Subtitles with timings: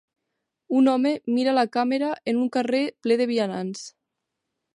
[0.79, 3.85] Un home mira la càmera en un carrer ple de vianants.